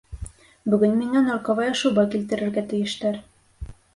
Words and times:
Бөгөн 0.73 0.95
миңә 1.01 1.21
норковая 1.27 1.75
шуба 1.83 2.07
килтерергә 2.15 2.65
тейештәр. 2.75 3.23